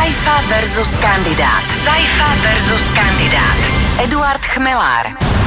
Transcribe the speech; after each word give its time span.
Saifa 0.00 0.42
versus 0.48 0.98
kandidát. 0.98 1.64
Saifa 1.84 2.32
versus 2.42 2.86
kandidát. 2.92 3.56
Eduard 3.98 4.44
Chmelár. 4.44 5.39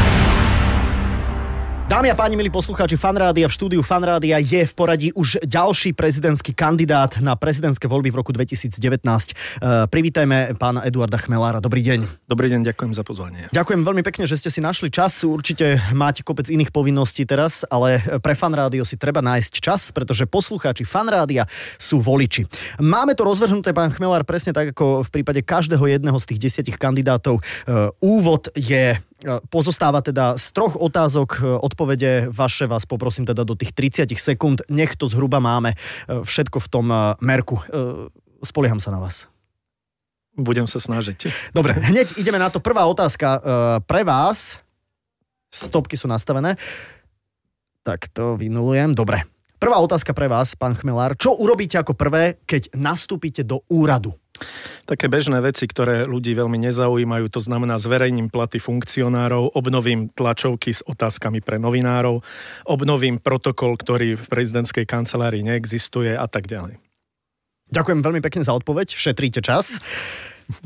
Dámy 1.83 2.07
a 2.07 2.15
páni, 2.15 2.39
milí 2.39 2.47
poslucháči 2.47 2.95
Fanrádia, 2.95 3.43
v 3.43 3.51
štúdiu 3.51 3.83
Fanrádia 3.83 4.39
je 4.39 4.63
v 4.63 4.71
poradí 4.71 5.11
už 5.19 5.43
ďalší 5.43 5.91
prezidentský 5.91 6.55
kandidát 6.55 7.19
na 7.19 7.35
prezidentské 7.35 7.91
voľby 7.91 8.07
v 8.07 8.23
roku 8.23 8.31
2019. 8.31 8.71
Uh, 9.03 9.83
privítajme 9.91 10.55
pána 10.55 10.87
Eduarda 10.87 11.19
Chmelára. 11.19 11.59
Dobrý 11.59 11.83
deň. 11.83 12.07
Dobrý 12.23 12.47
deň, 12.55 12.71
ďakujem 12.71 12.95
za 12.95 13.03
pozvanie. 13.03 13.51
Ďakujem 13.51 13.83
veľmi 13.83 13.99
pekne, 13.99 14.23
že 14.23 14.39
ste 14.39 14.47
si 14.47 14.63
našli 14.63 14.87
čas. 14.87 15.27
Určite 15.27 15.83
máte 15.91 16.23
kopec 16.23 16.47
iných 16.47 16.71
povinností 16.71 17.27
teraz, 17.27 17.67
ale 17.67 17.99
pre 18.23 18.31
Fanrádio 18.31 18.87
si 18.87 18.95
treba 18.95 19.19
nájsť 19.19 19.53
čas, 19.59 19.91
pretože 19.91 20.23
poslucháči 20.23 20.87
Fanrádia 20.87 21.51
sú 21.75 21.99
voliči. 21.99 22.47
Máme 22.79 23.11
to 23.11 23.27
rozvrhnuté, 23.27 23.75
pán 23.75 23.91
Chmelár, 23.91 24.23
presne 24.23 24.55
tak 24.55 24.71
ako 24.71 25.03
v 25.03 25.19
prípade 25.19 25.43
každého 25.43 25.83
jedného 25.83 26.15
z 26.15 26.31
tých 26.31 26.39
desiatich 26.47 26.79
kandidátov. 26.79 27.43
Uh, 27.67 27.91
úvod 27.99 28.47
je 28.55 29.03
Pozostáva 29.47 30.03
teda 30.03 30.35
z 30.35 30.45
troch 30.51 30.75
otázok. 30.75 31.61
Odpovede 31.63 32.27
vaše 32.27 32.67
vás 32.67 32.83
poprosím 32.83 33.23
teda 33.23 33.47
do 33.47 33.55
tých 33.55 33.71
30 33.71 34.11
sekúnd. 34.13 34.61
Nech 34.67 34.99
to 34.99 35.07
zhruba 35.07 35.39
máme 35.39 35.79
všetko 36.07 36.59
v 36.59 36.67
tom 36.67 36.85
merku. 37.23 37.63
Spolieham 38.43 38.83
sa 38.83 38.91
na 38.91 38.99
vás. 38.99 39.31
Budem 40.33 40.65
sa 40.65 40.81
snažiť. 40.81 41.53
Dobre, 41.53 41.77
hneď 41.77 42.17
ideme 42.17 42.41
na 42.41 42.49
to. 42.49 42.57
Prvá 42.57 42.89
otázka 42.89 43.39
pre 43.85 44.01
vás. 44.01 44.59
Stopky 45.53 45.93
sú 45.93 46.09
nastavené. 46.09 46.57
Tak 47.85 48.09
to 48.09 48.33
vynulujem. 48.35 48.97
Dobre. 48.97 49.23
Prvá 49.61 49.77
otázka 49.79 50.11
pre 50.11 50.27
vás, 50.27 50.57
pán 50.57 50.75
Chmelár. 50.75 51.15
Čo 51.15 51.37
urobíte 51.39 51.77
ako 51.79 51.95
prvé, 51.95 52.41
keď 52.43 52.73
nastúpite 52.75 53.47
do 53.47 53.63
úradu? 53.71 54.11
Také 54.83 55.07
bežné 55.07 55.39
veci, 55.39 55.63
ktoré 55.63 56.03
ľudí 56.03 56.35
veľmi 56.35 56.59
nezaujímajú, 56.59 57.31
to 57.31 57.39
znamená 57.39 57.79
zverejním 57.79 58.27
platy 58.27 58.59
funkcionárov, 58.59 59.55
obnovím 59.55 60.11
tlačovky 60.11 60.75
s 60.75 60.83
otázkami 60.83 61.39
pre 61.39 61.55
novinárov, 61.55 62.19
obnovím 62.67 63.19
protokol, 63.19 63.79
ktorý 63.79 64.19
v 64.19 64.25
prezidentskej 64.27 64.83
kancelárii 64.83 65.41
neexistuje 65.47 66.13
a 66.13 66.27
tak 66.27 66.51
ďalej. 66.51 66.79
Ďakujem 67.73 67.99
veľmi 68.05 68.21
pekne 68.21 68.43
za 68.43 68.53
odpoveď, 68.53 68.91
šetríte 68.91 69.41
čas. 69.41 69.81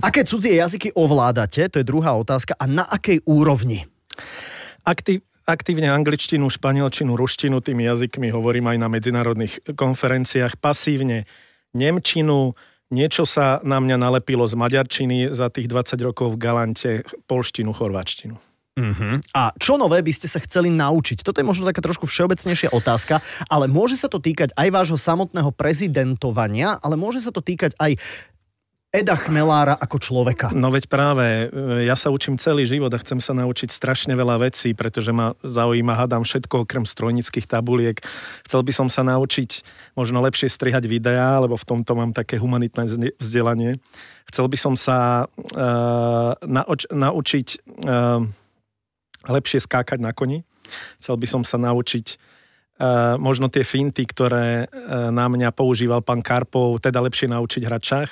Aké 0.01 0.25
cudzie 0.25 0.57
jazyky 0.57 0.97
ovládate? 0.97 1.69
To 1.69 1.79
je 1.79 1.85
druhá 1.85 2.17
otázka. 2.17 2.57
A 2.57 2.65
na 2.65 2.83
akej 2.83 3.21
úrovni? 3.29 3.85
Aktiv, 4.81 5.21
aktívne 5.47 5.87
angličtinu, 5.87 6.49
španielčinu, 6.49 7.15
ruštinu, 7.15 7.61
tými 7.61 7.87
jazykmi 7.87 8.33
hovorím 8.33 8.73
aj 8.73 8.77
na 8.81 8.87
medzinárodných 8.91 9.53
konferenciách. 9.77 10.59
Pasívne 10.59 11.29
nemčinu, 11.71 12.57
Niečo 12.87 13.27
sa 13.27 13.59
na 13.67 13.83
mňa 13.83 13.99
nalepilo 13.99 14.47
z 14.47 14.55
maďarčiny 14.55 15.35
za 15.35 15.51
tých 15.51 15.67
20 15.67 16.07
rokov 16.07 16.35
v 16.35 16.39
Galante, 16.39 16.91
polštinu, 17.27 17.75
chorvačtinu. 17.75 18.39
Uh-huh. 18.77 19.17
A 19.33 19.51
čo 19.57 19.75
nové 19.75 20.05
by 20.05 20.13
ste 20.13 20.29
sa 20.29 20.37
chceli 20.37 20.69
naučiť? 20.69 21.25
Toto 21.25 21.41
je 21.41 21.49
možno 21.49 21.65
taká 21.65 21.81
trošku 21.81 22.05
všeobecnejšia 22.05 22.69
otázka, 22.71 23.25
ale 23.49 23.65
môže 23.65 23.97
sa 23.97 24.05
to 24.05 24.21
týkať 24.21 24.53
aj 24.53 24.69
vášho 24.69 25.01
samotného 25.01 25.49
prezidentovania, 25.49 26.77
ale 26.79 26.93
môže 26.93 27.19
sa 27.19 27.33
to 27.33 27.41
týkať 27.41 27.73
aj 27.81 27.97
Eda 28.87 29.19
Chmelára 29.19 29.75
ako 29.75 29.99
človeka? 29.99 30.47
No 30.55 30.71
veď 30.71 30.87
práve, 30.87 31.51
e, 31.51 31.83
ja 31.83 31.99
sa 31.99 32.07
učím 32.07 32.39
celý 32.39 32.63
život 32.63 32.87
a 32.95 33.01
chcem 33.03 33.19
sa 33.19 33.35
naučiť 33.35 33.67
strašne 33.67 34.15
veľa 34.15 34.47
vecí, 34.47 34.71
pretože 34.71 35.11
ma 35.11 35.35
zaujíma, 35.43 35.91
hadám 35.91 36.23
všetko 36.23 36.63
okrem 36.63 36.87
strojnických 36.87 37.51
tabuliek. 37.51 37.99
Chcel 38.47 38.63
by 38.63 38.71
som 38.71 38.87
sa 38.87 39.03
naučiť 39.03 39.67
možno 39.99 40.23
lepšie 40.23 40.47
strihať 40.47 40.87
videá, 40.87 41.35
lebo 41.43 41.59
v 41.59 41.67
tomto 41.67 41.99
mám 41.99 42.15
také 42.15 42.39
humanitné 42.39 43.11
vzdelanie. 43.19 43.75
Chcel 44.31 44.47
by 44.47 44.55
som 44.55 44.79
sa 44.79 45.27
uh, 45.27 46.31
nauč- 46.47 46.87
naučiť 46.87 47.47
uh, 47.83 48.23
lepšie 49.27 49.67
skákať 49.67 49.99
na 49.99 50.15
koni. 50.15 50.47
Chcel 50.95 51.19
by 51.19 51.27
som 51.27 51.43
sa 51.43 51.59
naučiť 51.59 52.15
uh, 52.15 53.19
možno 53.19 53.51
tie 53.51 53.67
finty, 53.67 54.07
ktoré 54.07 54.67
uh, 54.67 55.11
na 55.11 55.27
mňa 55.27 55.51
používal 55.51 55.99
pán 56.03 56.23
Karpov, 56.23 56.79
teda 56.79 57.03
lepšie 57.03 57.27
naučiť 57.27 57.67
hrať 57.67 57.83
šach 57.83 58.11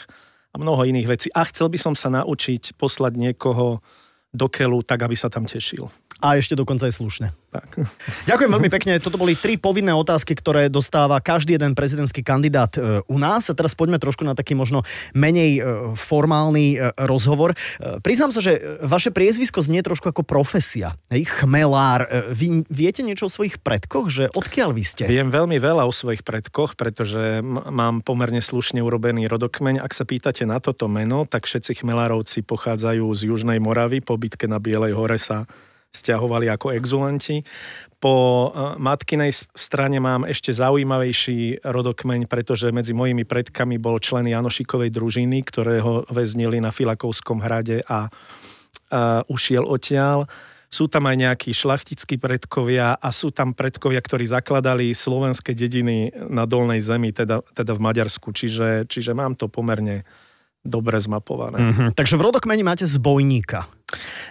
a 0.56 0.62
mnoho 0.62 0.88
iných 0.88 1.12
vecí. 1.12 1.28
A 1.36 1.44
chcel 1.52 1.68
by 1.68 1.76
som 1.76 1.94
sa 2.00 2.08
naučiť 2.08 2.80
poslať 2.80 3.20
niekoho 3.20 3.84
do 4.32 4.48
keľu 4.48 4.88
tak, 4.88 5.04
aby 5.04 5.16
sa 5.20 5.28
tam 5.28 5.44
tešil. 5.44 5.92
A 6.24 6.40
ešte 6.40 6.56
dokonca 6.56 6.88
aj 6.88 6.96
slušne. 6.96 7.28
Tak. 7.52 7.76
Ďakujem 8.32 8.52
veľmi 8.52 8.70
pekne. 8.72 9.00
Toto 9.04 9.20
boli 9.20 9.36
tri 9.36 9.60
povinné 9.60 9.92
otázky, 9.92 10.32
ktoré 10.36 10.72
dostáva 10.72 11.20
každý 11.20 11.60
jeden 11.60 11.76
prezidentský 11.76 12.24
kandidát 12.24 12.72
e, 12.76 13.04
u 13.04 13.18
nás. 13.20 13.52
A 13.52 13.54
teraz 13.56 13.76
poďme 13.76 14.00
trošku 14.00 14.24
na 14.24 14.32
taký 14.32 14.56
možno 14.56 14.88
menej 15.12 15.60
e, 15.60 15.62
formálny 15.96 16.66
e, 16.76 16.78
rozhovor. 17.04 17.52
Priznám 18.00 18.32
sa, 18.32 18.40
že 18.40 18.80
vaše 18.80 19.12
priezvisko 19.12 19.60
znie 19.60 19.84
trošku 19.84 20.12
ako 20.12 20.24
profesia. 20.24 20.96
Hej, 21.12 21.28
chmelár. 21.44 22.08
Vy 22.32 22.64
viete 22.72 23.04
niečo 23.04 23.28
o 23.28 23.32
svojich 23.32 23.60
predkoch? 23.60 24.08
Že 24.08 24.24
odkiaľ 24.32 24.70
vy 24.72 24.84
ste? 24.84 25.04
Viem 25.08 25.32
veľmi 25.32 25.60
veľa 25.60 25.84
o 25.84 25.92
svojich 25.92 26.24
predkoch, 26.24 26.80
pretože 26.80 27.44
mám 27.44 28.00
pomerne 28.00 28.40
slušne 28.40 28.80
urobený 28.80 29.28
rodokmeň. 29.28 29.84
Ak 29.84 29.92
sa 29.92 30.08
pýtate 30.08 30.48
na 30.48 30.64
toto 30.64 30.88
meno, 30.88 31.28
tak 31.28 31.44
všetci 31.48 31.84
chmelárovci 31.84 32.44
pochádzajú 32.44 33.04
z 33.16 33.22
Južnej 33.32 33.60
Moravy. 33.60 34.00
Po 34.00 34.16
bitke 34.16 34.48
na 34.48 34.64
Bielej 34.64 34.96
hore 34.96 35.20
sa 35.20 35.48
stiahovali 35.96 36.52
ako 36.52 36.76
exulanti. 36.76 37.42
Po 37.96 38.16
e, 38.16 38.50
matkinej 38.76 39.32
strane 39.56 40.04
mám 40.04 40.28
ešte 40.28 40.52
zaujímavejší 40.52 41.64
rodokmeň, 41.64 42.28
pretože 42.28 42.70
medzi 42.76 42.92
mojimi 42.92 43.24
predkami 43.24 43.80
bol 43.80 43.98
člen 44.04 44.28
Janošikovej 44.28 44.92
družiny, 44.92 45.42
ktorého 45.48 46.04
väznili 46.12 46.60
na 46.60 46.76
Filakovskom 46.76 47.40
hrade 47.40 47.82
a, 47.88 48.12
a 48.92 49.24
ušiel 49.32 49.64
odtiaľ. 49.64 50.28
Sú 50.70 50.92
tam 50.92 51.08
aj 51.08 51.16
nejakí 51.16 51.56
šlachtickí 51.56 52.20
predkovia 52.20 53.00
a 53.00 53.10
sú 53.16 53.32
tam 53.32 53.56
predkovia, 53.56 54.04
ktorí 54.04 54.28
zakladali 54.28 54.92
slovenské 54.92 55.56
dediny 55.56 56.12
na 56.28 56.44
Dolnej 56.44 56.84
zemi, 56.84 57.16
teda, 57.16 57.40
teda 57.56 57.72
v 57.80 57.80
Maďarsku. 57.80 58.36
Čiže, 58.36 58.84
čiže 58.92 59.16
mám 59.16 59.40
to 59.40 59.48
pomerne 59.48 60.04
dobre 60.66 60.98
zmapované. 60.98 61.62
Mm-hmm. 61.62 61.90
Takže 61.94 62.18
v 62.18 62.26
rodokmeni 62.26 62.66
máte 62.66 62.90
zbojníka. 62.90 63.70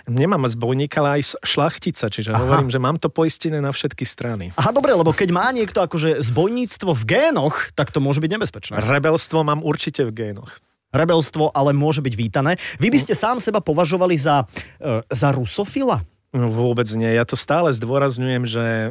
Nemám 0.05 0.45
zbojníka, 0.49 1.01
ale 1.01 1.21
aj 1.21 1.41
šlachtica, 1.43 2.13
čiže 2.13 2.33
Aha. 2.33 2.41
hovorím, 2.41 2.69
že 2.69 2.81
mám 2.81 2.97
to 3.01 3.09
poistené 3.09 3.59
na 3.59 3.73
všetky 3.73 4.05
strany. 4.05 4.53
Aha, 4.57 4.71
dobre, 4.71 4.93
lebo 4.93 5.11
keď 5.11 5.29
má 5.33 5.49
niekto 5.51 5.81
akože 5.81 6.21
zbojníctvo 6.21 6.91
v 6.93 7.03
génoch, 7.05 7.73
tak 7.73 7.91
to 7.91 7.99
môže 7.99 8.21
byť 8.21 8.31
nebezpečné. 8.31 8.75
Rebelstvo 8.79 9.43
mám 9.43 9.65
určite 9.65 10.05
v 10.05 10.13
génoch. 10.13 10.61
Rebelstvo 10.95 11.51
ale 11.51 11.75
môže 11.75 11.99
byť 11.99 12.15
vítané. 12.15 12.55
Vy 12.79 12.95
by 12.95 12.99
ste 13.03 13.19
sám 13.19 13.43
seba 13.43 13.59
považovali 13.59 14.15
za, 14.15 14.47
uh, 14.47 15.03
za 15.11 15.35
rusofila? 15.35 16.07
No, 16.35 16.51
vôbec 16.51 16.91
nie. 16.99 17.15
Ja 17.15 17.23
to 17.23 17.39
stále 17.39 17.71
zdôrazňujem, 17.71 18.43
že 18.43 18.67
e, 18.67 18.89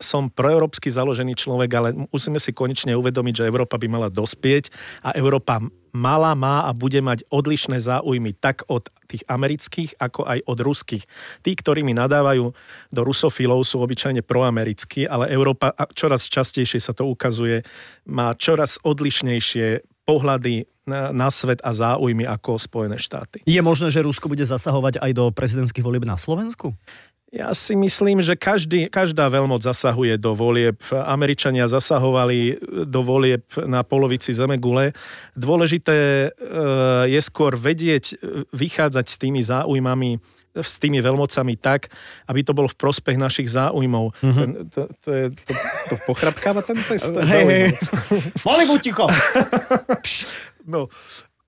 som 0.00 0.32
proeurópsky 0.32 0.88
založený 0.88 1.36
človek, 1.36 1.70
ale 1.76 1.88
musíme 2.08 2.40
si 2.40 2.48
konečne 2.56 2.96
uvedomiť, 2.96 3.44
že 3.44 3.48
Európa 3.52 3.76
by 3.76 3.92
mala 3.92 4.08
dospieť 4.08 4.72
a 5.04 5.12
Európa 5.12 5.60
mala, 5.92 6.32
má 6.32 6.64
a 6.64 6.72
bude 6.72 7.04
mať 7.04 7.28
odlišné 7.28 7.76
záujmy 7.76 8.32
tak 8.40 8.64
od 8.72 8.88
tých 9.04 9.20
amerických, 9.28 10.00
ako 10.00 10.24
aj 10.24 10.38
od 10.48 10.58
ruských. 10.64 11.04
Tí, 11.44 11.52
ktorí 11.52 11.84
mi 11.84 11.92
nadávajú 11.92 12.56
do 12.88 13.00
rusofilov, 13.04 13.68
sú 13.68 13.84
obyčajne 13.84 14.24
proamerickí, 14.24 15.04
ale 15.04 15.28
Európa, 15.28 15.76
čoraz 15.92 16.24
častejšie 16.24 16.80
sa 16.80 16.96
to 16.96 17.04
ukazuje, 17.04 17.60
má 18.08 18.32
čoraz 18.32 18.80
odlišnejšie 18.80 19.91
pohľady 20.04 20.66
na, 20.86 21.30
svet 21.30 21.62
a 21.62 21.70
záujmy 21.70 22.26
ako 22.26 22.58
Spojené 22.58 22.98
štáty. 22.98 23.38
Je 23.46 23.62
možné, 23.62 23.94
že 23.94 24.02
Rusko 24.02 24.26
bude 24.26 24.42
zasahovať 24.42 24.98
aj 24.98 25.10
do 25.14 25.24
prezidentských 25.30 25.84
volieb 25.86 26.02
na 26.02 26.18
Slovensku? 26.18 26.74
Ja 27.32 27.56
si 27.56 27.72
myslím, 27.72 28.20
že 28.20 28.36
každý, 28.36 28.92
každá 28.92 29.24
veľmoc 29.32 29.64
zasahuje 29.64 30.20
do 30.20 30.36
volieb. 30.36 30.76
Američania 30.92 31.64
zasahovali 31.64 32.60
do 32.84 33.00
volieb 33.00 33.48
na 33.56 33.80
polovici 33.80 34.36
Zemegule. 34.36 34.92
Dôležité 35.32 36.28
e, 36.28 36.30
je 37.08 37.20
skôr 37.24 37.56
vedieť, 37.56 38.20
vychádzať 38.52 39.06
s 39.08 39.16
tými 39.16 39.40
záujmami 39.40 40.20
s 40.52 40.76
tými 40.76 41.00
veľmocami 41.00 41.56
tak, 41.56 41.88
aby 42.28 42.40
to 42.44 42.52
bolo 42.52 42.68
v 42.68 42.76
prospech 42.76 43.16
našich 43.16 43.48
záujmov. 43.48 44.12
Mm-hmm. 44.20 44.48
To, 44.76 44.82
to, 45.00 45.08
je, 45.10 45.24
to, 45.32 45.52
to 45.88 45.94
pochrapkáva 46.04 46.60
ten 46.60 46.76
pes? 46.84 47.08
Hej, 47.08 47.44
hej. 47.48 47.66
Mali 48.44 48.64
buď 48.68 48.80
ticho. 48.84 49.06
no, 50.68 50.92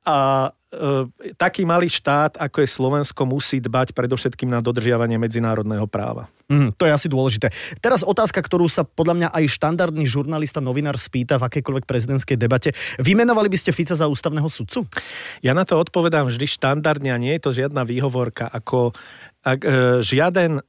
a 0.05 0.53
e, 0.69 1.09
taký 1.41 1.65
malý 1.65 1.89
štát, 1.89 2.37
ako 2.37 2.61
je 2.61 2.69
Slovensko, 2.69 3.25
musí 3.25 3.56
dbať 3.59 3.97
predovšetkým 3.97 4.53
na 4.53 4.61
dodržiavanie 4.61 5.17
medzinárodného 5.17 5.89
práva. 5.89 6.29
Mm, 6.53 6.77
to 6.77 6.85
je 6.85 6.93
asi 6.93 7.09
dôležité. 7.09 7.49
Teraz 7.81 8.05
otázka, 8.05 8.45
ktorú 8.45 8.69
sa 8.69 8.85
podľa 8.85 9.15
mňa 9.17 9.29
aj 9.33 9.45
štandardný 9.49 10.05
žurnalista, 10.05 10.61
novinár 10.61 11.01
spýta 11.01 11.41
v 11.41 11.49
akejkoľvek 11.49 11.89
prezidentskej 11.89 12.37
debate. 12.37 12.77
Vymenovali 13.01 13.49
by 13.49 13.56
ste 13.56 13.73
Fica 13.73 13.97
za 13.97 14.05
ústavného 14.05 14.47
sudcu? 14.53 14.85
Ja 15.41 15.56
na 15.56 15.65
to 15.65 15.81
odpovedám 15.81 16.29
vždy 16.29 16.45
štandardne 16.45 17.17
a 17.17 17.19
nie 17.19 17.33
je 17.41 17.43
to 17.49 17.56
žiadna 17.56 17.89
výhovorka. 17.89 18.45
Ako 18.53 18.93
ak, 19.41 19.61
e, 19.65 20.05
žiaden 20.05 20.61
e, 20.61 20.62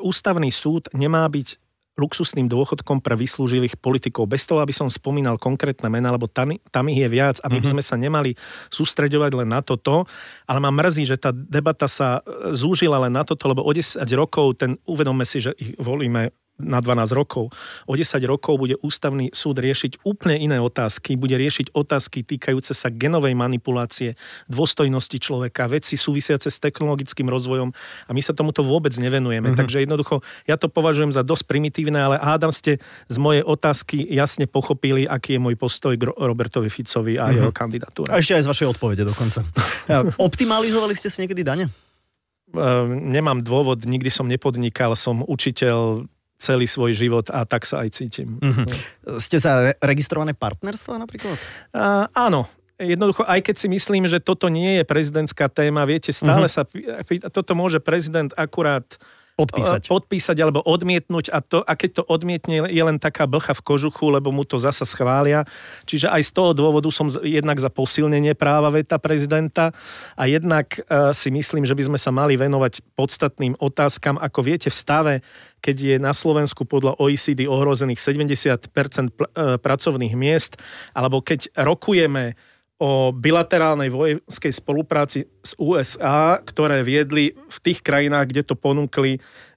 ústavný 0.00 0.52
súd 0.52 0.92
nemá 0.92 1.24
byť 1.28 1.65
luxusným 1.96 2.46
dôchodkom 2.46 3.00
pre 3.00 3.16
vyslúžilých 3.16 3.80
politikov. 3.80 4.28
Bez 4.28 4.44
toho, 4.44 4.60
aby 4.60 4.70
som 4.70 4.92
spomínal 4.92 5.40
konkrétne 5.40 5.88
mená, 5.88 6.12
lebo 6.12 6.28
tam, 6.28 6.52
tam 6.68 6.92
ich 6.92 7.00
je 7.00 7.08
viac 7.08 7.40
a 7.40 7.48
my 7.48 7.58
mm-hmm. 7.58 7.72
sme 7.72 7.82
sa 7.82 7.96
nemali 7.96 8.36
sústreďovať 8.68 9.32
len 9.44 9.48
na 9.48 9.64
toto, 9.64 10.04
ale 10.44 10.60
ma 10.60 10.68
mrzí, 10.68 11.08
že 11.08 11.16
tá 11.16 11.32
debata 11.32 11.88
sa 11.88 12.20
e, 12.22 12.52
zúžila 12.52 13.00
len 13.00 13.16
na 13.16 13.24
toto, 13.24 13.48
lebo 13.48 13.64
o 13.64 13.72
10 13.72 14.04
rokov 14.12 14.60
ten, 14.60 14.76
uvedomme 14.84 15.24
si, 15.24 15.40
že 15.40 15.56
ich 15.56 15.72
volíme 15.80 16.30
na 16.56 16.80
12 16.80 17.12
rokov. 17.12 17.52
O 17.84 17.92
10 17.92 18.16
rokov 18.24 18.56
bude 18.56 18.80
ústavný 18.80 19.28
súd 19.32 19.60
riešiť 19.60 20.02
úplne 20.08 20.40
iné 20.40 20.56
otázky. 20.56 21.14
Bude 21.20 21.36
riešiť 21.36 21.76
otázky 21.76 22.24
týkajúce 22.24 22.72
sa 22.72 22.88
genovej 22.88 23.36
manipulácie, 23.36 24.16
dôstojnosti 24.48 25.20
človeka, 25.20 25.68
veci 25.68 26.00
súvisiace 26.00 26.48
s 26.48 26.56
technologickým 26.56 27.28
rozvojom 27.28 27.70
a 28.08 28.10
my 28.16 28.20
sa 28.24 28.32
tomuto 28.32 28.64
vôbec 28.64 28.96
nevenujeme. 28.96 29.52
Mm-hmm. 29.52 29.60
Takže 29.60 29.84
jednoducho, 29.84 30.24
ja 30.48 30.56
to 30.56 30.72
považujem 30.72 31.12
za 31.12 31.20
dosť 31.20 31.44
primitívne, 31.44 32.00
ale 32.00 32.16
hádam 32.16 32.50
ste 32.50 32.80
z 33.06 33.16
mojej 33.20 33.44
otázky 33.44 34.00
jasne 34.08 34.48
pochopili, 34.48 35.04
aký 35.04 35.36
je 35.36 35.40
môj 35.40 35.54
postoj 35.60 35.92
k 35.94 36.08
Robertovi 36.08 36.72
Ficovi 36.72 37.20
a 37.20 37.28
mm-hmm. 37.28 37.36
jeho 37.36 37.50
kandidatúre. 37.52 38.08
A 38.08 38.20
ešte 38.20 38.40
aj 38.40 38.44
z 38.44 38.50
vašej 38.50 38.68
odpovede 38.72 39.04
dokonca. 39.04 39.44
Optimalizovali 40.28 40.96
ste 40.96 41.12
si 41.12 41.20
niekedy 41.20 41.44
dane? 41.44 41.68
Ehm, 42.54 43.10
nemám 43.12 43.42
dôvod, 43.44 43.84
nikdy 43.84 44.08
som 44.08 44.30
nepodnikal, 44.30 44.94
som 44.94 45.26
učiteľ 45.26 46.06
celý 46.36 46.68
svoj 46.68 46.92
život 46.92 47.26
a 47.32 47.48
tak 47.48 47.64
sa 47.64 47.80
aj 47.82 47.96
cítim. 47.96 48.36
Mm-hmm. 48.38 48.66
Ste 49.16 49.40
sa 49.40 49.72
re- 49.72 49.78
registrované 49.80 50.36
partnerstva 50.36 51.00
napríklad? 51.00 51.40
Uh, 51.72 52.04
áno, 52.12 52.44
jednoducho, 52.76 53.24
aj 53.24 53.40
keď 53.40 53.56
si 53.56 53.68
myslím, 53.72 54.04
že 54.04 54.20
toto 54.20 54.52
nie 54.52 54.80
je 54.80 54.84
prezidentská 54.84 55.48
téma, 55.48 55.88
viete, 55.88 56.12
stále 56.12 56.48
mm-hmm. 56.48 57.24
sa, 57.24 57.32
toto 57.32 57.56
môže 57.56 57.80
prezident 57.80 58.30
akurát 58.36 58.84
podpísať. 59.36 59.92
podpísať 59.92 60.36
alebo 60.40 60.64
odmietnúť 60.64 61.28
a, 61.28 61.44
to, 61.44 61.60
a 61.60 61.72
keď 61.76 62.00
to 62.00 62.02
odmietne, 62.08 62.64
je 62.72 62.82
len 62.82 62.96
taká 62.96 63.28
blcha 63.28 63.52
v 63.52 63.62
kožuchu, 63.62 64.08
lebo 64.08 64.32
mu 64.32 64.48
to 64.48 64.56
zasa 64.56 64.88
schvália. 64.88 65.44
Čiže 65.84 66.08
aj 66.08 66.22
z 66.24 66.30
toho 66.32 66.50
dôvodu 66.56 66.88
som 66.88 67.12
jednak 67.20 67.60
za 67.60 67.68
posilnenie 67.68 68.32
práva 68.32 68.72
veta 68.72 68.96
prezidenta 68.96 69.76
a 70.16 70.24
jednak 70.24 70.80
uh, 70.88 71.12
si 71.12 71.28
myslím, 71.28 71.68
že 71.68 71.76
by 71.76 71.92
sme 71.92 71.98
sa 72.00 72.08
mali 72.08 72.40
venovať 72.40 72.80
podstatným 72.96 73.60
otázkam. 73.60 74.16
Ako 74.16 74.40
viete, 74.40 74.72
v 74.72 74.76
stave, 74.76 75.14
keď 75.60 75.76
je 75.76 75.96
na 76.00 76.16
Slovensku 76.16 76.64
podľa 76.64 76.96
OECD 76.96 77.44
ohrozených 77.44 78.00
70% 78.00 78.72
pl- 79.12 79.28
uh, 79.36 79.60
pracovných 79.60 80.16
miest, 80.16 80.56
alebo 80.96 81.20
keď 81.20 81.52
rokujeme 81.60 82.55
o 82.76 83.08
bilaterálnej 83.08 83.88
vojenskej 83.88 84.52
spolupráci 84.52 85.24
s 85.40 85.56
USA, 85.56 86.36
ktoré 86.44 86.84
viedli 86.84 87.32
v 87.32 87.58
tých 87.64 87.80
krajinách, 87.80 88.28
kde 88.28 88.42
to 88.44 88.54
ponúkli 88.54 89.16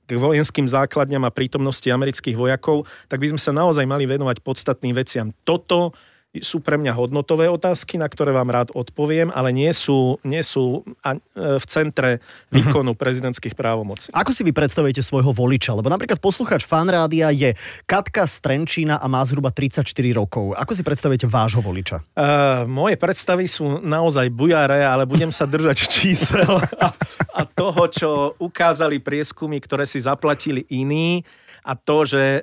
k 0.10 0.18
vojenským 0.18 0.66
základňam 0.66 1.28
a 1.28 1.36
prítomnosti 1.36 1.86
amerických 1.86 2.34
vojakov, 2.34 2.90
tak 3.06 3.22
by 3.22 3.30
sme 3.36 3.42
sa 3.42 3.54
naozaj 3.54 3.86
mali 3.86 4.10
venovať 4.10 4.42
podstatným 4.42 4.98
veciam. 4.98 5.30
Toto 5.46 5.94
sú 6.38 6.62
pre 6.62 6.78
mňa 6.78 6.94
hodnotové 6.94 7.50
otázky, 7.50 7.98
na 7.98 8.06
ktoré 8.06 8.30
vám 8.30 8.54
rád 8.54 8.70
odpoviem, 8.78 9.34
ale 9.34 9.50
nie 9.50 9.74
sú, 9.74 10.22
nie 10.22 10.46
sú 10.46 10.86
e, 11.02 11.18
v 11.58 11.66
centre 11.66 12.22
výkonu 12.54 12.94
mm-hmm. 12.94 13.02
prezidentských 13.02 13.58
právomocí. 13.58 14.14
Ako 14.14 14.30
si 14.30 14.46
vy 14.46 14.54
predstavujete 14.54 15.02
svojho 15.02 15.34
voliča? 15.34 15.74
Lebo 15.74 15.90
napríklad 15.90 16.22
poslucháč 16.22 16.70
fanrádia 16.70 17.34
je 17.34 17.58
Katka 17.90 18.30
Strenčína 18.30 19.02
a 19.02 19.06
má 19.10 19.26
zhruba 19.26 19.50
34 19.50 19.82
rokov. 20.14 20.54
Ako 20.54 20.78
si 20.78 20.86
predstavujete 20.86 21.26
vášho 21.26 21.66
voliča? 21.66 22.06
Uh, 22.14 22.70
moje 22.70 23.02
predstavy 23.02 23.50
sú 23.50 23.82
naozaj 23.82 24.30
bujare, 24.30 24.86
ale 24.86 25.10
budem 25.10 25.34
sa 25.34 25.50
držať 25.50 25.78
čísel 25.98 26.62
a, 26.78 26.94
a 27.34 27.42
toho, 27.50 27.84
čo 27.90 28.10
ukázali 28.38 29.02
prieskumy, 29.02 29.58
ktoré 29.58 29.90
si 29.90 29.98
zaplatili 29.98 30.62
iní 30.70 31.26
a 31.66 31.74
to, 31.76 32.08
že 32.08 32.22
e, 32.22 32.42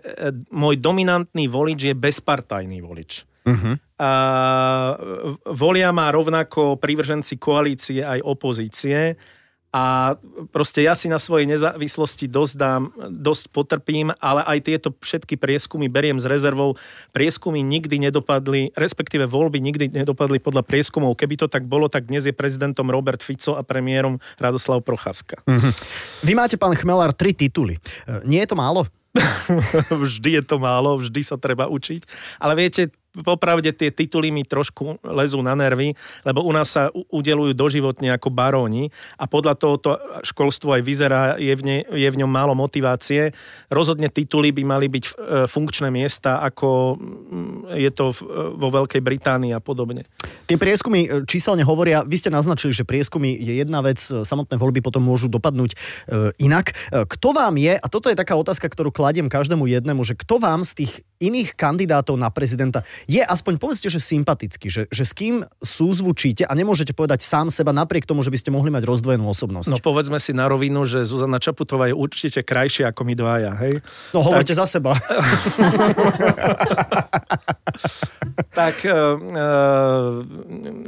môj 0.53 0.77
dominantný 0.77 1.49
volič 1.49 1.91
je 1.91 1.95
bezpartajný 1.97 2.85
volič. 2.85 3.36
Uh-huh. 3.47 3.79
A 3.97 4.11
volia 5.47 5.95
má 5.95 6.11
rovnako 6.11 6.77
prívrženci 6.77 7.39
koalície 7.39 8.03
aj 8.03 8.21
opozície 8.27 9.17
a 9.77 10.17
proste 10.57 10.81
ja 10.89 10.97
si 10.97 11.05
na 11.05 11.21
svojej 11.21 11.45
nezávislosti 11.45 12.33
dosť 12.33 12.55
dám, 12.57 12.89
dosť 13.13 13.53
potrpím, 13.53 14.09
ale 14.25 14.41
aj 14.49 14.59
tieto 14.65 14.89
všetky 14.97 15.37
prieskumy 15.37 15.93
beriem 15.93 16.17
s 16.17 16.25
rezervou. 16.25 16.81
Prieskumy 17.13 17.61
nikdy 17.61 18.09
nedopadli, 18.09 18.73
respektíve 18.73 19.29
voľby 19.29 19.61
nikdy 19.61 19.93
nedopadli 19.93 20.41
podľa 20.41 20.65
prieskumov. 20.65 21.21
Keby 21.21 21.45
to 21.45 21.47
tak 21.53 21.69
bolo, 21.69 21.93
tak 21.93 22.09
dnes 22.09 22.25
je 22.25 22.33
prezidentom 22.33 22.89
Robert 22.89 23.21
Fico 23.21 23.53
a 23.53 23.61
premiérom 23.61 24.17
Radoslav 24.41 24.81
Prochaska. 24.81 25.45
Uh-huh. 25.45 25.73
Vy 26.25 26.33
máte, 26.33 26.57
pán 26.57 26.73
Chmelár, 26.73 27.13
tri 27.13 27.37
tituly. 27.37 27.77
E, 28.09 28.25
nie 28.25 28.41
je 28.41 28.49
to 28.49 28.57
málo? 28.57 28.89
vždy 30.09 30.41
je 30.41 30.43
to 30.45 30.57
málo, 30.57 30.97
vždy 30.97 31.21
sa 31.21 31.37
treba 31.37 31.69
učiť. 31.69 32.01
Ale 32.41 32.57
viete, 32.57 32.89
popravde 33.25 33.73
tie 33.73 33.89
tituly 33.93 34.29
mi 34.29 34.45
trošku 34.45 35.01
lezú 35.05 35.41
na 35.41 35.57
nervy, 35.57 35.97
lebo 36.27 36.45
u 36.45 36.53
nás 36.53 36.73
sa 36.73 36.93
udelujú 36.93 37.57
doživotne 37.57 38.13
ako 38.13 38.29
baróni 38.29 38.93
a 39.17 39.25
podľa 39.25 39.55
toho 39.57 39.75
to 39.81 39.91
školstvo 40.25 40.77
aj 40.77 40.83
vyzerá, 40.83 41.23
je 41.41 41.55
v, 41.55 41.63
ne, 41.63 41.79
je 41.87 42.09
v 42.09 42.19
ňom 42.21 42.29
málo 42.29 42.53
motivácie. 42.53 43.33
Rozhodne 43.73 44.13
tituly 44.13 44.53
by 44.53 44.63
mali 44.65 44.87
byť 44.91 45.05
e, 45.05 45.13
funkčné 45.49 45.89
miesta, 45.89 46.43
ako 46.43 46.97
mm, 46.97 47.77
je 47.79 47.91
to 47.93 48.13
vo 48.57 48.69
Veľkej 48.73 49.01
Británii 49.01 49.53
a 49.55 49.61
podobne. 49.61 50.05
Tie 50.49 50.59
prieskumy 50.59 51.01
e, 51.07 51.09
číselne 51.25 51.63
hovoria, 51.63 52.05
vy 52.05 52.17
ste 52.19 52.33
naznačili, 52.33 52.73
že 52.75 52.89
prieskumy 52.89 53.37
je 53.37 53.61
jedna 53.61 53.81
vec, 53.81 54.01
e, 54.11 54.25
samotné 54.25 54.59
voľby 54.59 54.81
potom 54.83 55.05
môžu 55.05 55.29
dopadnúť 55.31 55.79
inak. 56.39 56.75
Kto 56.91 57.35
vám 57.35 57.59
je, 57.59 57.75
a 57.77 57.87
toto 57.87 58.09
je 58.09 58.19
taká 58.19 58.35
otázka, 58.39 58.69
ktorú 58.71 58.91
kladiem 58.91 59.31
každému 59.31 59.69
jednému, 59.69 60.03
že 60.07 60.19
kto 60.19 60.39
vám 60.41 60.63
z 60.63 60.85
tých 60.85 60.93
iných 61.21 61.57
kandidátov 61.57 62.17
na 62.21 62.29
prezidenta 62.29 62.85
je 63.07 63.23
aspoň 63.23 63.63
povedzte, 63.63 63.87
že 63.87 64.03
sympatický, 64.03 64.67
že, 64.67 64.83
že 64.91 65.07
s 65.07 65.15
kým 65.15 65.47
súzvučíte 65.63 66.43
a 66.43 66.53
nemôžete 66.59 66.91
povedať 66.91 67.23
sám 67.23 67.55
seba 67.55 67.71
napriek 67.71 68.03
tomu, 68.03 68.27
že 68.27 68.35
by 68.35 68.39
ste 68.43 68.51
mohli 68.51 68.75
mať 68.75 68.83
rozdvojenú 68.83 69.23
osobnosť. 69.31 69.71
No 69.71 69.79
povedzme 69.79 70.19
si 70.19 70.35
na 70.35 70.51
rovinu, 70.51 70.83
že 70.83 71.07
Zuzana 71.07 71.39
Čaputová 71.39 71.87
je 71.87 71.95
určite 71.95 72.43
krajšia 72.43 72.91
ako 72.91 73.07
my 73.07 73.15
dvaja, 73.15 73.53
hej? 73.63 73.79
No 74.11 74.27
hovoríte 74.27 74.59
tak... 74.59 74.61
za 74.61 74.67
seba. 74.67 74.99
tak 78.59 78.83
uh, 78.83 79.15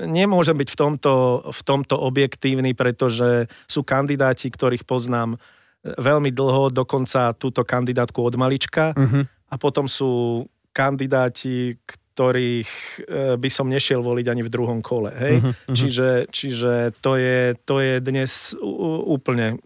nemôžem 0.03 0.59
byť 0.59 0.69
v 0.75 0.77
tomto, 0.77 1.15
v 1.47 1.61
tomto 1.63 1.95
objektívny, 2.03 2.75
pretože 2.75 3.47
sú 3.71 3.87
kandidáti, 3.87 4.51
ktorých 4.51 4.83
poznám 4.83 5.39
veľmi 5.87 6.35
dlho, 6.35 6.75
dokonca 6.75 7.31
túto 7.39 7.63
kandidátku 7.63 8.19
od 8.19 8.35
malička. 8.35 8.91
Uh-huh. 8.99 9.23
A 9.49 9.55
potom 9.57 9.87
sú 9.87 10.45
kandidáti, 10.75 11.79
ktorých 12.19 12.71
e, 13.07 13.39
by 13.39 13.47
som 13.47 13.71
nešiel 13.71 14.03
voliť 14.03 14.27
ani 14.27 14.43
v 14.43 14.51
druhom 14.51 14.83
kole. 14.83 15.15
Hej? 15.15 15.39
Uh-huh, 15.39 15.55
uh-huh. 15.55 15.77
Čiže, 15.79 16.09
čiže 16.35 16.91
to, 16.99 17.15
je, 17.15 17.55
to 17.63 17.79
je 17.79 18.03
dnes 18.03 18.59
úplne 19.07 19.63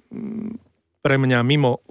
pre 1.02 1.16
mňa 1.18 1.42
mimo 1.42 1.82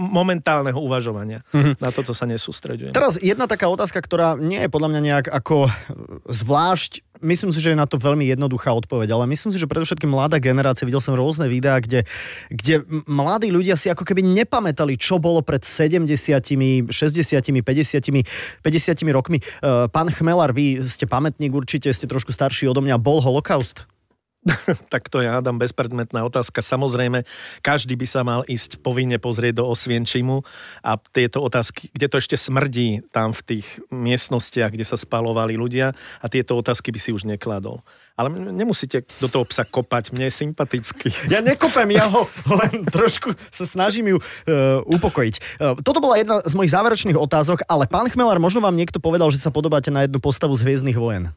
momentálneho 0.00 0.80
uvažovania. 0.82 1.46
Mm-hmm. 1.54 1.78
Na 1.78 1.94
toto 1.94 2.10
sa 2.10 2.26
nesústredujem. 2.26 2.90
Teraz 2.90 3.20
jedna 3.22 3.46
taká 3.46 3.70
otázka, 3.70 4.02
ktorá 4.02 4.34
nie 4.34 4.58
je 4.58 4.72
podľa 4.72 4.88
mňa 4.96 5.00
nejak 5.04 5.26
ako 5.30 5.70
zvlášť 6.26 7.06
Myslím 7.20 7.50
si, 7.50 7.58
že 7.58 7.74
je 7.74 7.78
na 7.78 7.84
to 7.84 7.98
veľmi 7.98 8.24
jednoduchá 8.30 8.70
odpoveď, 8.70 9.12
ale 9.12 9.28
myslím 9.28 9.50
si, 9.50 9.58
že 9.58 9.66
predovšetkým 9.66 10.08
mladá 10.08 10.38
generácia, 10.38 10.86
videl 10.86 11.02
som 11.02 11.18
rôzne 11.18 11.50
videá, 11.50 11.82
kde, 11.82 12.06
kde 12.48 12.86
mladí 13.04 13.50
ľudia 13.50 13.74
si 13.74 13.90
ako 13.90 14.06
keby 14.06 14.22
nepamätali, 14.22 14.94
čo 14.94 15.18
bolo 15.18 15.42
pred 15.42 15.66
70, 15.66 16.06
60, 16.06 16.88
50, 16.88 17.62
50 18.62 19.16
rokmi. 19.16 19.38
E, 19.38 19.44
pán 19.90 20.08
Chmelar, 20.08 20.54
vy 20.54 20.80
ste 20.86 21.10
pamätník 21.10 21.50
určite, 21.50 21.90
ste 21.90 22.06
trošku 22.06 22.30
starší 22.30 22.70
odo 22.70 22.80
mňa. 22.80 22.96
Bol 23.02 23.18
holokaust? 23.18 23.97
tak 24.92 25.10
to 25.10 25.18
ja 25.20 25.42
dám 25.42 25.58
bezpredmetná 25.58 26.22
otázka. 26.22 26.62
Samozrejme, 26.62 27.26
každý 27.60 27.98
by 27.98 28.06
sa 28.06 28.22
mal 28.22 28.46
ísť 28.46 28.80
povinne 28.80 29.18
pozrieť 29.18 29.60
do 29.62 29.64
Osvienčimu 29.66 30.46
a 30.82 30.96
tieto 31.10 31.42
otázky, 31.42 31.90
kde 31.90 32.06
to 32.06 32.16
ešte 32.22 32.36
smrdí 32.38 33.02
tam 33.10 33.34
v 33.34 33.42
tých 33.44 33.66
miestnostiach, 33.90 34.70
kde 34.72 34.86
sa 34.86 34.94
spalovali 34.94 35.58
ľudia 35.58 35.92
a 36.22 36.26
tieto 36.30 36.54
otázky 36.54 36.94
by 36.94 37.00
si 37.02 37.10
už 37.10 37.26
nekladol. 37.26 37.82
Ale 38.18 38.34
nemusíte 38.34 39.06
do 39.22 39.30
toho 39.30 39.46
psa 39.46 39.62
kopať, 39.62 40.10
mne 40.10 40.26
je 40.26 40.34
sympatický. 40.42 41.10
Ja 41.38 41.44
nekopem, 41.44 41.92
ja 41.92 42.08
ho 42.08 42.24
len 42.50 42.88
trošku 42.88 43.36
sa 43.52 43.68
snažím 43.68 44.16
ju 44.16 44.18
uh, 44.18 44.80
upokojiť. 44.90 45.60
Uh, 45.60 45.78
toto 45.84 46.02
bola 46.02 46.18
jedna 46.18 46.40
z 46.42 46.56
mojich 46.56 46.72
záverečných 46.72 47.20
otázok, 47.20 47.68
ale 47.68 47.86
pán 47.86 48.10
Chmelár, 48.10 48.40
možno 48.42 48.64
vám 48.64 48.74
niekto 48.74 48.98
povedal, 48.98 49.28
že 49.30 49.38
sa 49.38 49.54
podobáte 49.54 49.92
na 49.92 50.08
jednu 50.08 50.18
postavu 50.18 50.56
z 50.56 50.64
Hviezdnych 50.66 50.98
vojen. 50.98 51.30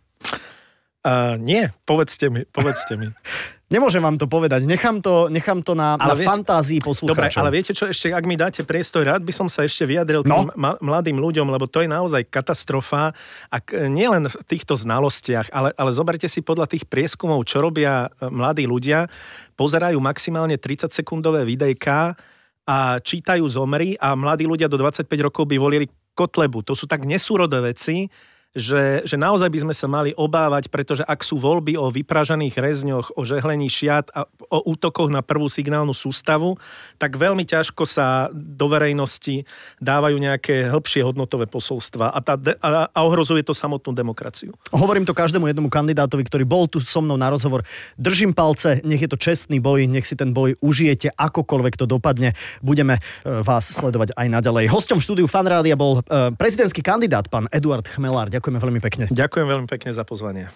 Uh, 1.01 1.33
nie, 1.41 1.73
povedzte 1.89 2.29
mi, 2.29 2.45
povedzte 2.45 2.93
mi. 2.93 3.09
Nemôžem 3.73 4.03
vám 4.03 4.19
to 4.19 4.27
povedať, 4.27 4.67
nechám 4.67 4.99
to, 4.99 5.31
nechám 5.31 5.63
to 5.63 5.71
na, 5.71 5.95
ale 5.95 6.11
na 6.11 6.15
viete, 6.19 6.27
fantázii 6.27 6.83
poslucháčov. 6.83 7.39
Dobre, 7.39 7.39
ale 7.39 7.55
viete 7.55 7.71
čo, 7.71 7.87
ešte 7.87 8.11
ak 8.11 8.27
mi 8.27 8.35
dáte 8.35 8.67
priestor, 8.67 9.07
rád 9.07 9.23
by 9.23 9.31
som 9.31 9.47
sa 9.47 9.63
ešte 9.63 9.87
vyjadril 9.87 10.27
no? 10.27 10.51
tým 10.51 10.51
mladým 10.59 11.15
ľuďom, 11.15 11.47
lebo 11.47 11.71
to 11.71 11.79
je 11.79 11.87
naozaj 11.87 12.27
katastrofa. 12.27 13.15
Ak 13.47 13.71
nielen 13.71 14.27
v 14.27 14.35
týchto 14.43 14.75
znalostiach, 14.75 15.55
ale, 15.55 15.71
ale 15.79 15.95
zoberte 15.95 16.27
si 16.27 16.43
podľa 16.43 16.67
tých 16.67 16.83
prieskumov, 16.83 17.47
čo 17.47 17.63
robia 17.63 18.11
e, 18.11 18.27
mladí 18.27 18.67
ľudia, 18.67 19.07
pozerajú 19.55 20.03
maximálne 20.03 20.59
30-sekundové 20.59 21.47
videjka, 21.47 22.19
a 22.61 23.01
čítajú 23.01 23.41
zomri 23.49 23.97
a 23.97 24.13
mladí 24.13 24.45
ľudia 24.45 24.69
do 24.69 24.77
25 24.77 25.09
rokov 25.25 25.49
by 25.49 25.57
volili 25.57 25.89
Kotlebu. 26.13 26.61
To 26.67 26.77
sú 26.77 26.85
tak 26.85 27.07
nesúrodé 27.09 27.57
veci, 27.63 28.05
že, 28.51 29.07
že 29.07 29.15
naozaj 29.15 29.47
by 29.47 29.59
sme 29.63 29.75
sa 29.75 29.87
mali 29.87 30.11
obávať, 30.11 30.67
pretože 30.67 31.07
ak 31.07 31.23
sú 31.23 31.39
voľby 31.39 31.79
o 31.79 31.87
vypražaných 31.87 32.55
rezňoch, 32.59 33.15
o 33.15 33.23
žehlení 33.23 33.71
šiat 33.71 34.11
a 34.11 34.27
o 34.51 34.59
útokoch 34.67 35.07
na 35.07 35.23
prvú 35.23 35.47
signálnu 35.47 35.95
sústavu, 35.95 36.59
tak 36.99 37.15
veľmi 37.15 37.47
ťažko 37.47 37.87
sa 37.87 38.27
do 38.35 38.67
verejnosti 38.67 39.47
dávajú 39.79 40.19
nejaké 40.19 40.67
hĺbšie 40.67 41.01
hodnotové 41.07 41.47
posolstva 41.47 42.11
a, 42.11 42.19
tá, 42.19 42.35
a, 42.59 42.91
a 42.91 42.99
ohrozuje 43.07 43.39
to 43.47 43.55
samotnú 43.55 43.95
demokraciu. 43.95 44.51
Hovorím 44.75 45.07
to 45.07 45.15
každému 45.15 45.47
jednomu 45.47 45.71
kandidátovi, 45.71 46.27
ktorý 46.27 46.43
bol 46.43 46.67
tu 46.67 46.83
so 46.83 46.99
mnou 46.99 47.15
na 47.15 47.31
rozhovor. 47.31 47.63
Držím 47.95 48.35
palce, 48.35 48.83
nech 48.83 48.99
je 48.99 49.07
to 49.07 49.15
čestný 49.15 49.63
boj, 49.63 49.87
nech 49.87 50.03
si 50.03 50.19
ten 50.19 50.35
boj 50.35 50.59
užijete, 50.59 51.15
akokoľvek 51.15 51.79
to 51.79 51.87
dopadne. 51.87 52.35
Budeme 52.59 52.99
e, 52.99 53.01
vás 53.47 53.71
sledovať 53.71 54.11
aj 54.19 54.27
naďalej. 54.27 54.67
Hostom 54.67 54.99
štúdiu 54.99 55.31
Fanrádia 55.31 55.79
bol 55.79 56.03
e, 56.03 56.35
prezidentský 56.35 56.83
kandidát, 56.83 57.31
pán 57.31 57.47
Eduard 57.55 57.87
Chmelár. 57.87 58.27
Ďakujeme 58.41 58.57
veľmi 58.57 58.81
pekne. 58.81 59.05
Ďakujem 59.13 59.45
veľmi 59.45 59.67
pekne 59.69 59.93
za 59.93 60.01
pozvanie. 60.01 60.49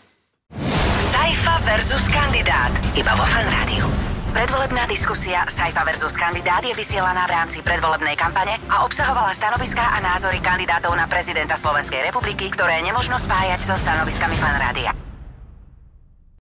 Saifa 1.14 1.62
versus 1.70 2.10
kandidát. 2.10 2.74
Iba 2.98 3.14
vo 3.14 3.22
Fan 3.30 3.46
Rádiu. 3.46 3.86
Predvolebná 4.34 4.90
diskusia 4.90 5.46
Saifa 5.46 5.86
versus 5.86 6.18
kandidát 6.18 6.66
je 6.66 6.74
vysielaná 6.74 7.30
v 7.30 7.38
rámci 7.38 7.62
predvolebnej 7.62 8.18
kampane 8.18 8.58
a 8.74 8.90
obsahovala 8.90 9.30
stanoviská 9.38 9.94
a 9.94 10.02
názory 10.02 10.42
kandidátov 10.42 10.98
na 10.98 11.06
prezidenta 11.06 11.54
Slovenskej 11.54 12.10
republiky, 12.10 12.50
ktoré 12.50 12.82
nemožno 12.82 13.22
spájať 13.22 13.62
so 13.62 13.78
stanoviskami 13.78 14.34
Fan 14.34 14.58
Rádia. 14.58 15.05